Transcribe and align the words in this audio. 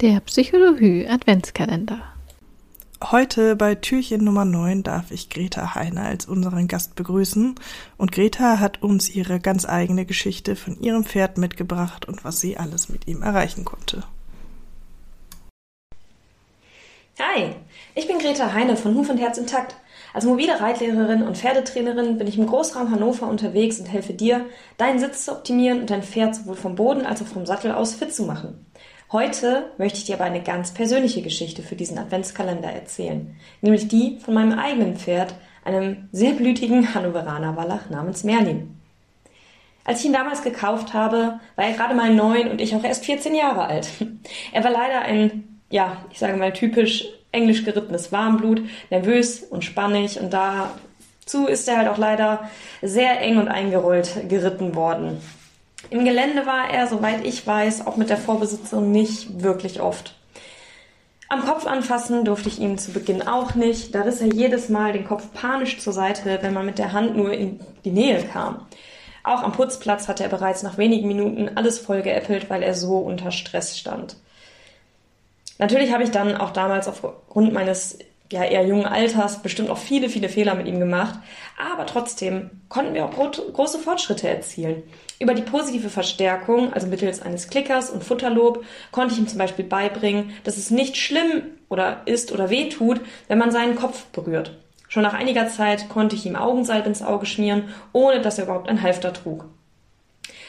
Der 0.00 0.20
Psychologie 0.20 1.08
Adventskalender. 1.08 2.00
Heute 3.02 3.56
bei 3.56 3.74
Türchen 3.74 4.22
Nummer 4.22 4.44
9 4.44 4.84
darf 4.84 5.10
ich 5.10 5.28
Greta 5.28 5.74
Heine 5.74 6.02
als 6.02 6.26
unseren 6.26 6.68
Gast 6.68 6.94
begrüßen. 6.94 7.56
Und 7.96 8.12
Greta 8.12 8.60
hat 8.60 8.80
uns 8.80 9.10
ihre 9.10 9.40
ganz 9.40 9.68
eigene 9.68 10.06
Geschichte 10.06 10.54
von 10.54 10.80
ihrem 10.80 11.02
Pferd 11.02 11.36
mitgebracht 11.36 12.06
und 12.06 12.22
was 12.24 12.38
sie 12.38 12.56
alles 12.56 12.88
mit 12.88 13.08
ihm 13.08 13.22
erreichen 13.22 13.64
konnte. 13.64 14.04
Hi, 17.18 17.56
ich 17.96 18.06
bin 18.06 18.20
Greta 18.20 18.52
Heine 18.52 18.76
von 18.76 18.94
Huf 18.94 19.10
und 19.10 19.18
Herz 19.18 19.36
intakt. 19.36 19.74
Als 20.14 20.24
mobile 20.24 20.60
Reitlehrerin 20.60 21.24
und 21.24 21.36
Pferdetrainerin 21.36 22.18
bin 22.18 22.28
ich 22.28 22.38
im 22.38 22.46
Großraum 22.46 22.92
Hannover 22.92 23.26
unterwegs 23.26 23.80
und 23.80 23.86
helfe 23.86 24.14
dir, 24.14 24.46
deinen 24.76 25.00
Sitz 25.00 25.24
zu 25.24 25.32
optimieren 25.32 25.80
und 25.80 25.90
dein 25.90 26.04
Pferd 26.04 26.36
sowohl 26.36 26.54
vom 26.54 26.76
Boden 26.76 27.04
als 27.04 27.20
auch 27.20 27.26
vom 27.26 27.46
Sattel 27.46 27.72
aus 27.72 27.94
fit 27.94 28.14
zu 28.14 28.22
machen. 28.22 28.64
Heute 29.10 29.70
möchte 29.78 29.96
ich 29.98 30.04
dir 30.04 30.16
aber 30.16 30.24
eine 30.24 30.42
ganz 30.42 30.74
persönliche 30.74 31.22
Geschichte 31.22 31.62
für 31.62 31.76
diesen 31.76 31.96
Adventskalender 31.96 32.68
erzählen, 32.68 33.34
nämlich 33.62 33.88
die 33.88 34.18
von 34.22 34.34
meinem 34.34 34.58
eigenen 34.58 34.98
Pferd, 34.98 35.34
einem 35.64 36.10
sehr 36.12 36.32
blütigen 36.32 36.94
Hannoveraner 36.94 37.56
Wallach 37.56 37.88
namens 37.88 38.22
Merlin. 38.22 38.78
Als 39.84 40.00
ich 40.00 40.06
ihn 40.06 40.12
damals 40.12 40.42
gekauft 40.42 40.92
habe, 40.92 41.40
war 41.56 41.64
er 41.64 41.72
gerade 41.72 41.94
mal 41.94 42.14
neun 42.14 42.48
und 42.48 42.60
ich 42.60 42.74
auch 42.74 42.84
erst 42.84 43.06
14 43.06 43.34
Jahre 43.34 43.64
alt. 43.64 43.88
Er 44.52 44.62
war 44.62 44.70
leider 44.70 45.00
ein, 45.00 45.60
ja, 45.70 46.04
ich 46.10 46.18
sage 46.18 46.36
mal 46.36 46.52
typisch 46.52 47.06
englisch 47.32 47.64
gerittenes 47.64 48.12
Warmblut, 48.12 48.60
nervös 48.90 49.42
und 49.42 49.64
spannig 49.64 50.20
und 50.20 50.34
dazu 50.34 51.46
ist 51.46 51.66
er 51.66 51.78
halt 51.78 51.88
auch 51.88 51.96
leider 51.96 52.50
sehr 52.82 53.22
eng 53.22 53.38
und 53.38 53.48
eingerollt 53.48 54.28
geritten 54.28 54.74
worden. 54.74 55.18
Im 55.90 56.04
Gelände 56.04 56.44
war 56.46 56.70
er, 56.70 56.86
soweit 56.86 57.24
ich 57.24 57.46
weiß, 57.46 57.86
auch 57.86 57.96
mit 57.96 58.10
der 58.10 58.16
Vorbesitzerin 58.16 58.90
nicht 58.90 59.42
wirklich 59.42 59.80
oft. 59.80 60.14
Am 61.30 61.44
Kopf 61.44 61.66
anfassen 61.66 62.24
durfte 62.24 62.48
ich 62.48 62.58
ihm 62.58 62.78
zu 62.78 62.92
Beginn 62.92 63.26
auch 63.26 63.54
nicht. 63.54 63.94
Da 63.94 64.02
riss 64.02 64.20
er 64.20 64.28
jedes 64.28 64.68
Mal 64.70 64.92
den 64.92 65.06
Kopf 65.06 65.32
panisch 65.34 65.78
zur 65.78 65.92
Seite, 65.92 66.38
wenn 66.40 66.54
man 66.54 66.66
mit 66.66 66.78
der 66.78 66.92
Hand 66.92 67.16
nur 67.16 67.32
in 67.32 67.60
die 67.84 67.90
Nähe 67.90 68.24
kam. 68.24 68.66
Auch 69.24 69.42
am 69.42 69.52
Putzplatz 69.52 70.08
hatte 70.08 70.22
er 70.22 70.30
bereits 70.30 70.62
nach 70.62 70.78
wenigen 70.78 71.06
Minuten 71.06 71.50
alles 71.54 71.78
vollgeäppelt, 71.78 72.48
weil 72.48 72.62
er 72.62 72.72
so 72.72 72.96
unter 72.96 73.30
Stress 73.30 73.78
stand. 73.78 74.16
Natürlich 75.58 75.92
habe 75.92 76.04
ich 76.04 76.10
dann 76.10 76.36
auch 76.36 76.50
damals 76.50 76.88
aufgrund 76.88 77.52
meines 77.52 77.98
ja 78.32 78.44
eher 78.44 78.66
jungen 78.66 78.84
Alters 78.84 79.42
bestimmt 79.42 79.70
auch 79.70 79.78
viele, 79.78 80.08
viele 80.08 80.28
Fehler 80.28 80.54
mit 80.54 80.66
ihm 80.66 80.78
gemacht. 80.78 81.18
Aber 81.56 81.86
trotzdem 81.86 82.50
konnten 82.68 82.94
wir 82.94 83.04
auch 83.04 83.12
große 83.12 83.78
Fortschritte 83.78 84.28
erzielen. 84.28 84.82
Über 85.18 85.34
die 85.34 85.42
positive 85.42 85.88
Verstärkung, 85.88 86.72
also 86.72 86.86
mittels 86.86 87.22
eines 87.22 87.48
Klickers 87.48 87.90
und 87.90 88.04
Futterlob, 88.04 88.64
konnte 88.92 89.14
ich 89.14 89.20
ihm 89.20 89.28
zum 89.28 89.38
Beispiel 89.38 89.64
beibringen, 89.64 90.30
dass 90.44 90.56
es 90.56 90.70
nicht 90.70 90.96
schlimm 90.96 91.42
oder 91.68 92.02
ist 92.06 92.32
oder 92.32 92.50
weh 92.50 92.68
tut, 92.68 93.00
wenn 93.26 93.38
man 93.38 93.50
seinen 93.50 93.74
Kopf 93.74 94.04
berührt. 94.06 94.56
Schon 94.88 95.02
nach 95.02 95.14
einiger 95.14 95.48
Zeit 95.48 95.88
konnte 95.88 96.16
ich 96.16 96.24
ihm 96.24 96.36
Augensalb 96.36 96.86
ins 96.86 97.02
Auge 97.02 97.26
schmieren, 97.26 97.64
ohne 97.92 98.20
dass 98.20 98.38
er 98.38 98.44
überhaupt 98.44 98.68
ein 98.68 98.82
Halfter 98.82 99.12
trug. 99.12 99.44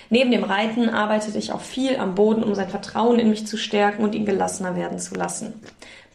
Neben 0.09 0.31
dem 0.31 0.43
Reiten 0.43 0.89
arbeitete 0.89 1.37
ich 1.37 1.51
auch 1.51 1.61
viel 1.61 1.97
am 1.97 2.15
Boden, 2.15 2.43
um 2.43 2.55
sein 2.55 2.69
Vertrauen 2.69 3.19
in 3.19 3.29
mich 3.29 3.45
zu 3.45 3.57
stärken 3.57 4.03
und 4.03 4.15
ihn 4.15 4.25
gelassener 4.25 4.75
werden 4.75 4.97
zu 4.97 5.13
lassen. 5.13 5.53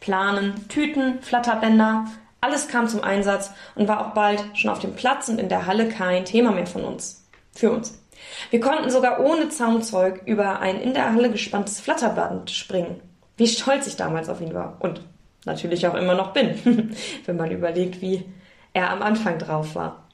Planen, 0.05 0.67
Tüten, 0.69 1.19
Flatterbänder, 1.23 2.05
alles 2.39 2.67
kam 2.67 2.87
zum 2.87 3.03
Einsatz 3.03 3.49
und 3.73 3.87
war 3.87 4.05
auch 4.05 4.13
bald 4.13 4.45
schon 4.53 4.69
auf 4.69 4.77
dem 4.77 4.93
Platz 4.93 5.29
und 5.29 5.39
in 5.39 5.49
der 5.49 5.65
Halle 5.65 5.89
kein 5.89 6.25
Thema 6.25 6.51
mehr 6.51 6.67
von 6.67 6.83
uns. 6.83 7.27
Für 7.55 7.71
uns. 7.71 7.99
Wir 8.51 8.59
konnten 8.59 8.91
sogar 8.91 9.19
ohne 9.19 9.49
Zaumzeug 9.49 10.21
über 10.27 10.59
ein 10.59 10.79
in 10.79 10.93
der 10.93 11.11
Halle 11.11 11.31
gespanntes 11.31 11.79
Flatterband 11.79 12.51
springen. 12.51 13.01
Wie 13.35 13.47
stolz 13.47 13.87
ich 13.87 13.95
damals 13.95 14.29
auf 14.29 14.41
ihn 14.41 14.53
war. 14.53 14.77
Und 14.79 15.01
natürlich 15.43 15.87
auch 15.87 15.95
immer 15.95 16.13
noch 16.13 16.33
bin, 16.33 16.95
wenn 17.25 17.37
man 17.37 17.49
überlegt, 17.49 17.99
wie 17.99 18.25
er 18.73 18.91
am 18.91 19.01
Anfang 19.01 19.39
drauf 19.39 19.73
war. 19.73 20.04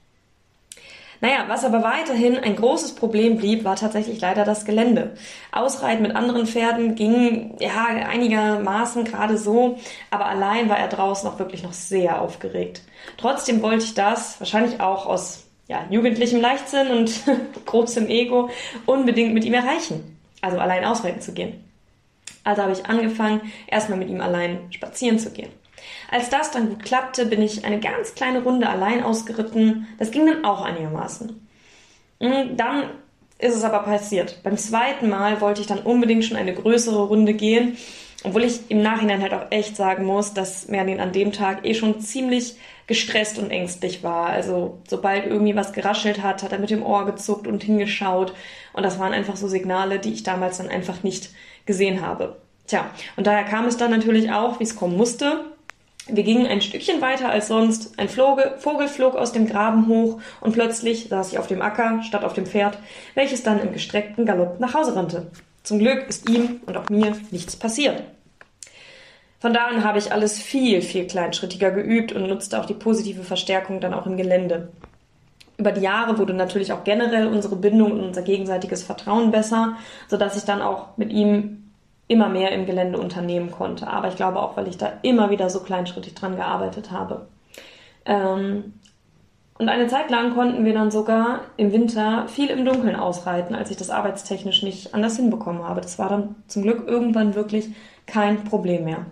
Naja, 1.21 1.45
was 1.47 1.63
aber 1.63 1.83
weiterhin 1.83 2.37
ein 2.37 2.55
großes 2.55 2.95
Problem 2.95 3.37
blieb, 3.37 3.63
war 3.63 3.75
tatsächlich 3.75 4.19
leider 4.19 4.43
das 4.43 4.65
Gelände. 4.65 5.15
Ausreiten 5.51 6.01
mit 6.01 6.15
anderen 6.15 6.47
Pferden 6.47 6.95
ging 6.95 7.55
ja 7.59 7.85
einigermaßen 7.85 9.05
gerade 9.05 9.37
so, 9.37 9.77
aber 10.09 10.25
allein 10.25 10.67
war 10.67 10.79
er 10.79 10.87
draußen 10.87 11.29
auch 11.29 11.37
wirklich 11.37 11.61
noch 11.61 11.73
sehr 11.73 12.19
aufgeregt. 12.21 12.81
Trotzdem 13.17 13.61
wollte 13.61 13.85
ich 13.85 13.93
das, 13.93 14.39
wahrscheinlich 14.39 14.81
auch 14.81 15.05
aus 15.05 15.45
ja, 15.67 15.85
jugendlichem 15.91 16.41
Leichtsinn 16.41 16.87
und 16.87 17.13
großem 17.67 18.07
Ego, 18.07 18.49
unbedingt 18.87 19.35
mit 19.35 19.45
ihm 19.45 19.53
erreichen. 19.53 20.17
Also 20.41 20.57
allein 20.57 20.83
ausreiten 20.83 21.21
zu 21.21 21.33
gehen. 21.33 21.63
Also 22.43 22.63
habe 22.63 22.71
ich 22.71 22.87
angefangen, 22.87 23.41
erstmal 23.67 23.99
mit 23.99 24.09
ihm 24.09 24.21
allein 24.21 24.71
spazieren 24.71 25.19
zu 25.19 25.29
gehen. 25.29 25.49
Als 26.09 26.29
das 26.29 26.51
dann 26.51 26.69
gut 26.69 26.83
klappte, 26.83 27.25
bin 27.25 27.41
ich 27.41 27.65
eine 27.65 27.79
ganz 27.79 28.15
kleine 28.15 28.43
Runde 28.43 28.69
allein 28.69 29.03
ausgeritten. 29.03 29.87
Das 29.97 30.11
ging 30.11 30.25
dann 30.25 30.45
auch 30.45 30.61
einigermaßen. 30.61 31.47
Mm, 32.19 32.55
dann 32.55 32.89
ist 33.39 33.55
es 33.55 33.63
aber 33.63 33.79
passiert. 33.79 34.41
Beim 34.43 34.57
zweiten 34.57 35.09
Mal 35.09 35.41
wollte 35.41 35.61
ich 35.61 35.67
dann 35.67 35.79
unbedingt 35.79 36.23
schon 36.25 36.37
eine 36.37 36.53
größere 36.53 37.07
Runde 37.07 37.33
gehen, 37.33 37.77
obwohl 38.23 38.43
ich 38.43 38.69
im 38.69 38.83
Nachhinein 38.83 39.21
halt 39.21 39.33
auch 39.33 39.47
echt 39.49 39.75
sagen 39.75 40.05
muss, 40.05 40.33
dass 40.33 40.67
Merlin 40.67 40.99
an 40.99 41.11
dem 41.11 41.31
Tag 41.31 41.65
eh 41.65 41.73
schon 41.73 41.99
ziemlich 41.99 42.55
gestresst 42.85 43.39
und 43.39 43.49
ängstlich 43.49 44.03
war. 44.03 44.27
Also 44.27 44.79
sobald 44.87 45.25
irgendwie 45.25 45.55
was 45.55 45.73
geraschelt 45.73 46.21
hat, 46.21 46.43
hat 46.43 46.51
er 46.51 46.59
mit 46.59 46.69
dem 46.69 46.83
Ohr 46.83 47.05
gezuckt 47.05 47.47
und 47.47 47.63
hingeschaut. 47.63 48.33
Und 48.73 48.83
das 48.83 48.99
waren 48.99 49.13
einfach 49.13 49.37
so 49.37 49.47
Signale, 49.47 49.97
die 49.97 50.13
ich 50.13 50.23
damals 50.23 50.57
dann 50.57 50.67
einfach 50.67 51.01
nicht 51.01 51.29
gesehen 51.65 52.05
habe. 52.05 52.37
Tja, 52.67 52.91
und 53.17 53.25
daher 53.27 53.43
kam 53.43 53.65
es 53.65 53.77
dann 53.77 53.91
natürlich 53.91 54.31
auch, 54.31 54.59
wie 54.59 54.65
es 54.65 54.75
kommen 54.75 54.97
musste. 54.97 55.50
Wir 56.13 56.23
gingen 56.23 56.45
ein 56.45 56.61
Stückchen 56.61 57.01
weiter 57.01 57.29
als 57.29 57.47
sonst. 57.47 57.97
Ein 57.97 58.09
Vogel 58.09 58.87
flog 58.87 59.15
aus 59.15 59.31
dem 59.31 59.47
Graben 59.47 59.87
hoch 59.87 60.19
und 60.41 60.51
plötzlich 60.51 61.07
saß 61.07 61.31
ich 61.31 61.39
auf 61.39 61.47
dem 61.47 61.61
Acker 61.61 62.03
statt 62.03 62.25
auf 62.25 62.33
dem 62.33 62.45
Pferd, 62.45 62.77
welches 63.15 63.43
dann 63.43 63.61
im 63.61 63.71
gestreckten 63.71 64.25
Galopp 64.25 64.59
nach 64.59 64.73
Hause 64.73 64.95
rannte. 64.95 65.27
Zum 65.63 65.79
Glück 65.79 66.07
ist 66.09 66.29
ihm 66.29 66.59
und 66.65 66.75
auch 66.75 66.89
mir 66.89 67.15
nichts 67.31 67.55
passiert. 67.55 68.03
Von 69.39 69.53
da 69.53 69.67
an 69.67 69.83
habe 69.85 69.99
ich 69.99 70.11
alles 70.11 70.39
viel, 70.39 70.81
viel 70.81 71.07
kleinschrittiger 71.07 71.71
geübt 71.71 72.11
und 72.11 72.27
nutzte 72.27 72.59
auch 72.59 72.65
die 72.65 72.73
positive 72.73 73.23
Verstärkung 73.23 73.79
dann 73.79 73.93
auch 73.93 74.05
im 74.05 74.17
Gelände. 74.17 74.69
Über 75.57 75.71
die 75.71 75.81
Jahre 75.81 76.17
wurde 76.17 76.33
natürlich 76.33 76.73
auch 76.73 76.83
generell 76.83 77.27
unsere 77.27 77.55
Bindung 77.55 77.93
und 77.93 78.01
unser 78.01 78.21
gegenseitiges 78.21 78.83
Vertrauen 78.83 79.31
besser, 79.31 79.77
sodass 80.09 80.35
ich 80.35 80.43
dann 80.43 80.61
auch 80.61 80.97
mit 80.97 81.13
ihm 81.13 81.60
immer 82.11 82.27
mehr 82.27 82.51
im 82.51 82.65
Gelände 82.65 82.99
unternehmen 82.99 83.51
konnte. 83.51 83.87
Aber 83.87 84.09
ich 84.09 84.17
glaube 84.17 84.41
auch, 84.41 84.57
weil 84.57 84.67
ich 84.67 84.77
da 84.77 84.91
immer 85.01 85.29
wieder 85.29 85.49
so 85.49 85.61
kleinschrittig 85.61 86.13
dran 86.13 86.35
gearbeitet 86.35 86.91
habe. 86.91 87.27
Ähm, 88.05 88.73
und 89.57 89.69
eine 89.69 89.87
Zeit 89.87 90.11
lang 90.11 90.33
konnten 90.33 90.65
wir 90.65 90.73
dann 90.73 90.91
sogar 90.91 91.41
im 91.55 91.71
Winter 91.71 92.27
viel 92.27 92.49
im 92.49 92.65
Dunkeln 92.65 92.97
ausreiten, 92.97 93.55
als 93.55 93.71
ich 93.71 93.77
das 93.77 93.89
arbeitstechnisch 93.89 94.61
nicht 94.61 94.93
anders 94.93 95.15
hinbekommen 95.15 95.63
habe. 95.63 95.79
Das 95.79 95.99
war 95.99 96.09
dann 96.09 96.35
zum 96.47 96.63
Glück 96.63 96.85
irgendwann 96.85 97.33
wirklich 97.33 97.69
kein 98.07 98.43
Problem 98.43 98.83
mehr. 98.83 99.05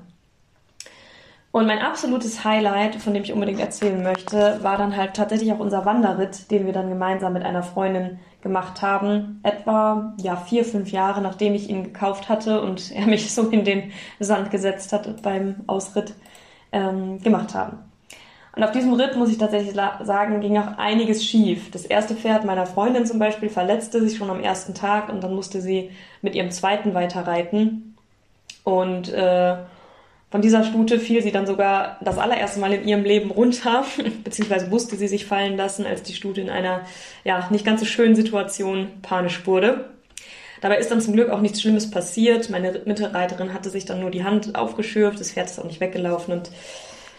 Und 1.52 1.66
mein 1.66 1.80
absolutes 1.80 2.44
Highlight, 2.44 2.96
von 2.96 3.14
dem 3.14 3.24
ich 3.24 3.34
unbedingt 3.34 3.60
erzählen 3.60 4.04
möchte, 4.04 4.60
war 4.62 4.78
dann 4.78 4.96
halt 4.96 5.16
tatsächlich 5.16 5.52
auch 5.52 5.60
unser 5.60 5.84
Wanderritt, 5.84 6.52
den 6.52 6.68
wir 6.68 6.74
dann 6.74 6.90
gemeinsam 6.90 7.34
mit 7.34 7.44
einer 7.44 7.64
Freundin 7.64 8.20
gemacht 8.42 8.84
haben. 8.84 9.40
Etwa 9.42 10.14
ja 10.22 10.36
vier, 10.36 10.64
fünf 10.64 10.92
Jahre 10.92 11.22
nachdem 11.22 11.56
ich 11.56 11.70
ihn 11.70 11.84
gekauft 11.84 12.30
hatte 12.30 12.62
und 12.62 12.92
er 12.92 13.08
mich 13.08 13.34
so 13.34 13.50
in 13.50 13.66
den 13.66 13.92
Sand 14.20 14.52
gesetzt 14.52 14.94
hat 14.94 15.22
beim 15.24 15.56
Ausritt 15.66 16.14
ähm, 16.72 17.20
gemacht 17.22 17.56
haben. 17.56 17.80
Und 18.56 18.64
auf 18.64 18.72
diesem 18.72 18.94
Ritt, 18.94 19.16
muss 19.16 19.32
ich 19.32 19.38
tatsächlich 19.38 19.74
sagen, 19.74 20.42
ging 20.42 20.58
auch 20.58 20.78
einiges 20.78 21.24
schief. 21.24 21.72
Das 21.72 21.86
erste 21.86 22.16
Pferd 22.16 22.46
meiner 22.46 22.66
Freundin 22.66 23.06
zum 23.06 23.18
Beispiel 23.18 23.50
verletzte 23.50 24.02
sich 24.02 24.18
schon 24.18 24.30
am 24.30 24.42
ersten 24.42 24.74
Tag 24.74 25.10
und 25.10 25.24
dann 25.24 25.34
musste 25.34 25.62
sie 25.62 25.92
mit 26.22 26.36
ihrem 26.36 26.52
zweiten 26.52 26.94
weiterreiten. 26.94 27.96
Und 28.64 29.12
äh, 29.14 29.56
von 30.32 30.42
dieser 30.42 30.64
Stute 30.64 31.00
fiel 31.00 31.24
sie 31.24 31.32
dann 31.32 31.48
sogar 31.48 31.98
das 32.02 32.20
allererste 32.20 32.60
Mal 32.60 32.74
in 32.74 32.88
ihrem 32.88 33.04
Leben 33.04 33.32
runter, 33.32 33.86
beziehungsweise 34.24 34.68
musste 34.68 34.96
sie 34.96 35.08
sich 35.08 35.26
fallen 35.26 35.58
lassen, 35.58 35.86
als 35.86 36.04
die 36.04 36.14
Stute 36.14 36.42
in 36.42 36.50
einer 36.50 36.82
ja 37.24 37.48
nicht 37.50 37.66
ganz 37.66 37.80
so 37.80 37.86
schönen 37.86 38.16
Situation 38.16 38.88
panisch 39.02 39.48
wurde. 39.48 39.90
Dabei 40.62 40.78
ist 40.78 40.92
dann 40.92 41.02
zum 41.02 41.14
Glück 41.14 41.30
auch 41.30 41.42
nichts 41.42 41.62
Schlimmes 41.62 41.90
passiert. 41.90 42.50
Meine 42.50 42.82
Mitreiterin 42.86 43.54
hatte 43.54 43.70
sich 43.70 43.86
dann 43.86 44.02
nur 44.02 44.12
die 44.12 44.24
Hand 44.24 44.56
aufgeschürft, 44.56 45.20
das 45.20 45.32
Pferd 45.32 45.48
ist 45.50 45.60
auch 45.60 45.66
nicht 45.66 45.80
weggelaufen 45.80 46.34
und 46.34 46.52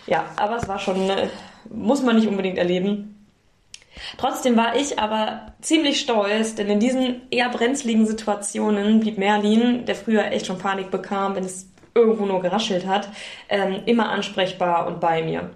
ja, 0.06 0.26
aber 0.36 0.56
es 0.56 0.68
war 0.68 0.78
schon, 0.78 1.10
äh, 1.10 1.28
muss 1.68 2.02
man 2.02 2.16
nicht 2.16 2.28
unbedingt 2.28 2.58
erleben. 2.58 3.16
Trotzdem 4.18 4.56
war 4.56 4.76
ich 4.76 4.98
aber 4.98 5.52
ziemlich 5.60 6.00
stolz, 6.00 6.54
denn 6.54 6.68
in 6.68 6.80
diesen 6.80 7.22
eher 7.30 7.48
brenzligen 7.48 8.06
Situationen 8.06 9.00
blieb 9.00 9.18
Merlin, 9.18 9.84
der 9.84 9.94
früher 9.94 10.26
echt 10.32 10.46
schon 10.46 10.58
Panik 10.58 10.90
bekam, 10.90 11.34
wenn 11.34 11.44
es 11.44 11.69
irgendwo 11.94 12.26
nur 12.26 12.40
geraschelt 12.40 12.86
hat, 12.86 13.08
ähm, 13.48 13.82
immer 13.86 14.10
ansprechbar 14.10 14.86
und 14.86 15.00
bei 15.00 15.22
mir. 15.22 15.50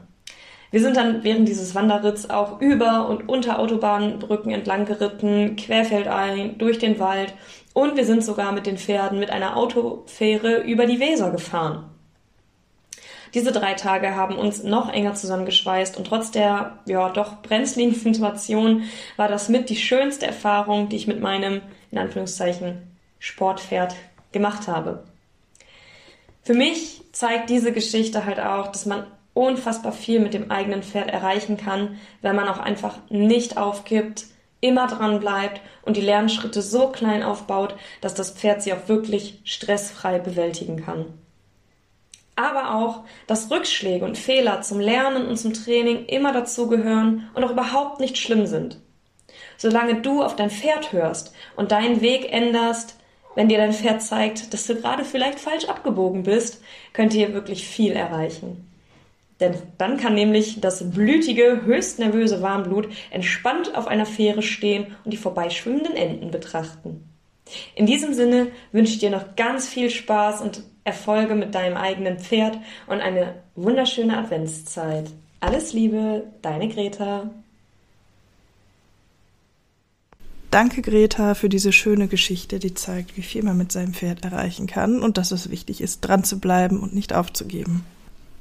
Wir 0.71 0.81
sind 0.81 0.97
dann 0.97 1.23
während 1.23 1.49
dieses 1.49 1.77
Wanderritts 1.77 2.31
auch 2.31 2.61
über 2.61 3.09
und 3.09 3.29
unter 3.29 3.61
Autobahnbrücken 3.61 4.51
entlang 4.51 4.87
geritten, 4.87 5.55
querfeldein, 5.55 6.59
durch 6.59 6.81
den 6.81 6.99
Wald 6.99 7.33
und 7.75 7.97
wir 7.97 8.05
sind 8.05 8.25
sogar 8.25 8.51
mit 8.51 8.67
den 8.67 8.77
Pferden 8.77 9.21
mit 9.21 9.31
einer 9.31 9.57
Autofähre 9.57 10.63
über 10.63 10.87
die 10.87 10.99
Weser 10.99 11.31
gefahren. 11.31 11.91
Diese 13.35 13.51
drei 13.51 13.75
Tage 13.75 14.15
haben 14.15 14.37
uns 14.37 14.63
noch 14.63 14.93
enger 14.93 15.15
zusammengeschweißt 15.15 15.97
und 15.97 16.07
trotz 16.07 16.31
der, 16.31 16.79
ja, 16.87 17.09
doch 17.09 17.43
brenzligen 17.43 17.95
Situation 17.95 18.83
war 19.17 19.29
das 19.29 19.49
mit 19.49 19.71
die 19.71 19.77
schönste 19.77 20.27
Erfahrung, 20.27 20.89
die 20.89 20.97
ich 20.97 21.09
mit 21.09 21.21
meinem, 21.21 21.61
in 21.91 21.99
Anführungszeichen, 21.99 22.97
Sportpferd 23.19 23.95
gemacht 24.33 24.69
habe. 24.69 25.05
Für 26.45 26.55
mich 26.55 27.01
zeigt 27.13 27.49
diese 27.49 27.73
Geschichte 27.73 28.27
halt 28.27 28.39
auch, 28.39 28.69
dass 28.69 28.85
man 28.85 29.07
unfassbar 29.33 29.93
viel 29.93 30.21
mit 30.21 30.35
dem 30.35 30.51
eigenen 30.51 30.83
Pferd 30.83 31.11
erreichen 31.11 31.57
kann, 31.57 31.99
wenn 32.21 32.37
man 32.37 32.49
auch 32.49 32.59
einfach 32.59 32.99
nicht 33.09 33.57
aufgibt, 33.57 34.27
immer 34.61 34.87
dran 34.87 35.21
bleibt 35.21 35.61
und 35.83 35.97
die 35.97 36.03
Lernschritte 36.03 36.61
so 36.61 36.89
klein 36.89 37.23
aufbaut, 37.23 37.75
dass 38.03 38.15
das 38.15 38.31
Pferd 38.31 38.63
sie 38.63 38.75
auch 38.75 38.89
wirklich 38.89 39.41
stressfrei 39.45 40.19
bewältigen 40.19 40.85
kann. 40.85 41.07
Aber 42.37 42.75
auch, 42.75 43.05
dass 43.27 43.51
Rückschläge 43.51 44.05
und 44.05 44.19
Fehler 44.19 44.61
zum 44.61 44.81
Lernen 44.81 45.27
und 45.27 45.39
zum 45.39 45.55
Training 45.55 46.07
immer 46.07 46.33
dazugehören 46.33 47.31
und 47.35 47.45
auch 47.45 47.51
überhaupt 47.51 48.01
nicht 48.01 48.19
schlimm 48.19 48.47
sind. 48.47 48.81
Solange 49.57 50.01
du 50.01 50.23
auf 50.23 50.37
dein 50.37 50.51
Pferd 50.51 50.93
hörst 50.93 51.33
und 51.57 51.73
deinen 51.73 52.01
Weg 52.01 52.33
änderst, 52.33 52.97
wenn 53.35 53.49
dir 53.49 53.59
dein 53.59 53.73
Pferd 53.73 54.03
zeigt, 54.03 54.53
dass 54.53 54.67
du 54.67 54.75
gerade 54.75 55.05
vielleicht 55.05 55.41
falsch 55.41 55.67
abgebogen 55.67 56.23
bist, 56.23 56.63
könnt 56.93 57.15
ihr 57.15 57.35
wirklich 57.35 57.67
viel 57.67 57.93
erreichen. 57.93 58.71
Denn 59.41 59.55
dann 59.79 59.97
kann 59.97 60.15
nämlich 60.15 60.61
das 60.61 60.91
blütige, 60.91 61.63
höchst 61.65 61.99
nervöse 61.99 62.41
Warmblut 62.41 62.89
entspannt 63.11 63.77
auf 63.77 63.89
einer 63.89 64.07
Fähre 64.07 64.43
stehen 64.43 64.97
und 65.05 65.13
die 65.13 65.17
vorbeischwimmenden 65.17 65.97
Enten 65.97 66.31
betrachten. 66.31 67.09
In 67.75 67.87
diesem 67.87 68.15
Sinne 68.15 68.49
wünsche 68.73 68.93
ich 68.93 69.01
dir 69.01 69.11
noch 69.11 69.37
ganz 69.37 69.69
viel 69.69 69.91
Spaß 69.91 70.41
und 70.41 70.63
Erfolge 70.85 71.35
mit 71.35 71.55
deinem 71.55 71.77
eigenen 71.77 72.19
Pferd 72.19 72.59
und 72.87 73.01
eine 73.01 73.35
wunderschöne 73.57 74.17
Adventszeit. 74.17 75.11
Alles 75.41 75.73
Liebe, 75.73 76.25
deine 76.43 76.69
Greta. 76.69 77.31
Danke, 80.55 80.83
Greta, 80.83 81.35
für 81.35 81.49
diese 81.49 81.73
schöne 81.73 82.07
Geschichte, 82.07 82.61
die 82.61 82.75
zeigt, 82.75 83.17
wie 83.17 83.23
viel 83.23 83.43
man 83.43 83.59
mit 83.59 83.73
seinem 83.73 83.93
Pferd 83.93 84.25
erreichen 84.25 84.69
kann 84.69 85.03
und 85.03 85.19
dass 85.19 85.33
es 85.33 85.51
wichtig 85.51 85.81
ist, 85.81 86.03
dran 86.03 86.23
zu 86.23 86.39
bleiben 86.39 86.79
und 86.79 86.95
nicht 86.95 87.13
aufzugeben. 87.13 87.85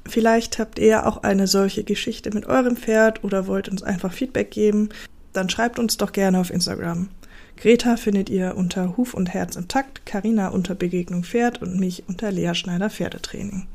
Vielleicht 0.06 0.60
habt 0.60 0.78
ihr 0.78 1.08
auch 1.08 1.24
eine 1.24 1.48
solche 1.48 1.84
Geschichte 1.84 2.30
mit 2.32 2.46
eurem 2.46 2.78
Pferd 2.78 3.24
oder 3.24 3.48
wollt 3.48 3.68
uns 3.68 3.82
einfach 3.82 4.14
Feedback 4.14 4.52
geben, 4.52 4.90
dann 5.34 5.50
schreibt 5.50 5.80
uns 5.80 5.98
doch 5.98 6.12
gerne 6.12 6.40
auf 6.40 6.52
Instagram. 6.52 7.10
Greta 7.58 7.98
findet 7.98 8.30
ihr 8.30 8.58
unter 8.58 8.96
Huf 8.96 9.16
und 9.16 9.34
Herz 9.34 9.56
im 9.56 9.68
Takt, 9.68 10.06
Karina 10.06 10.50
unter 10.50 10.76
Begegnung 10.76 11.24
Pferd 11.24 11.64
und 11.64 11.80
mich 11.80 12.04
unter 12.08 12.32
Lea 12.32 12.54
Schneider 12.54 12.92
Pferdetraining. 12.92 13.66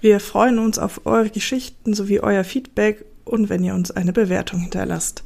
Wir 0.00 0.20
freuen 0.20 0.60
uns 0.60 0.78
auf 0.78 1.00
eure 1.04 1.30
Geschichten 1.30 1.94
sowie 1.94 2.20
euer 2.20 2.44
Feedback 2.44 3.04
und 3.24 3.48
wenn 3.48 3.64
ihr 3.64 3.74
uns 3.74 3.90
eine 3.90 4.12
Bewertung 4.12 4.60
hinterlasst. 4.60 5.24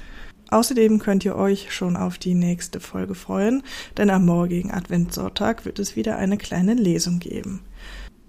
Außerdem 0.51 0.99
könnt 0.99 1.25
ihr 1.25 1.37
euch 1.37 1.73
schon 1.73 1.97
auf 1.97 2.19
die 2.19 2.35
nächste 2.35 2.81
Folge 2.81 3.15
freuen, 3.15 3.63
denn 3.97 4.11
am 4.11 4.27
morgigen 4.27 4.71
Adventssonntag 4.71 5.65
wird 5.65 5.79
es 5.79 5.97
wieder 5.97 6.17
eine 6.17 6.39
kleine 6.39 6.75
Lesung 6.75 7.19
geben. 7.19 7.61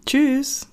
Tschüss! 0.06 0.69